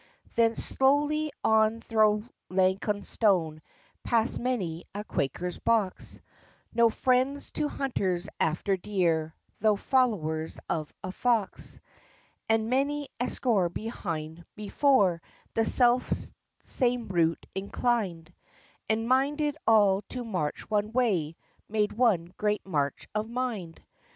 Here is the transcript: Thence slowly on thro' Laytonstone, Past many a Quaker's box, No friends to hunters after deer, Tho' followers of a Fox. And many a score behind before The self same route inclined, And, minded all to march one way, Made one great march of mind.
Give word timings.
Thence 0.33 0.65
slowly 0.65 1.31
on 1.43 1.79
thro' 1.79 2.23
Laytonstone, 2.49 3.61
Past 4.03 4.39
many 4.39 4.83
a 4.95 5.03
Quaker's 5.03 5.59
box, 5.59 6.19
No 6.73 6.89
friends 6.89 7.51
to 7.51 7.67
hunters 7.67 8.27
after 8.39 8.75
deer, 8.75 9.35
Tho' 9.59 9.75
followers 9.75 10.59
of 10.67 10.91
a 11.03 11.11
Fox. 11.11 11.79
And 12.49 12.67
many 12.67 13.09
a 13.19 13.29
score 13.29 13.69
behind 13.69 14.43
before 14.55 15.21
The 15.53 15.65
self 15.65 16.11
same 16.63 17.07
route 17.07 17.45
inclined, 17.53 18.33
And, 18.89 19.07
minded 19.07 19.55
all 19.67 20.01
to 20.09 20.23
march 20.23 20.67
one 20.67 20.93
way, 20.93 21.35
Made 21.69 21.91
one 21.93 22.33
great 22.37 22.65
march 22.65 23.07
of 23.13 23.29
mind. 23.29 23.79